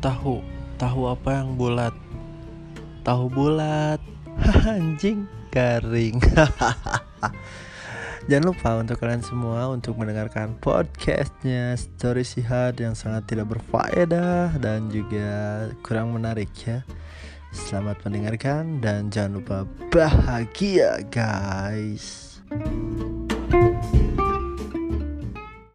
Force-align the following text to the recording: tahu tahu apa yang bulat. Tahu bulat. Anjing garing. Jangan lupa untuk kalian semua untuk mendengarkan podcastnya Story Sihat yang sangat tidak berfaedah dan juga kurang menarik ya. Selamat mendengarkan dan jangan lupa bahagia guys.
tahu 0.00 0.40
tahu 0.80 1.12
apa 1.12 1.44
yang 1.44 1.60
bulat. 1.60 1.92
Tahu 3.04 3.28
bulat. 3.28 4.00
Anjing 4.64 5.28
garing. 5.52 6.16
Jangan 8.28 8.46
lupa 8.46 8.76
untuk 8.78 9.00
kalian 9.00 9.24
semua 9.24 9.68
untuk 9.72 9.96
mendengarkan 9.96 10.54
podcastnya 10.60 11.76
Story 11.76 12.24
Sihat 12.24 12.80
yang 12.80 12.94
sangat 12.96 13.26
tidak 13.26 13.56
berfaedah 13.56 14.56
dan 14.60 14.88
juga 14.92 15.68
kurang 15.84 16.16
menarik 16.16 16.52
ya. 16.62 16.84
Selamat 17.50 17.98
mendengarkan 18.06 18.78
dan 18.78 19.10
jangan 19.10 19.42
lupa 19.42 19.58
bahagia 19.90 21.02
guys. 21.10 22.38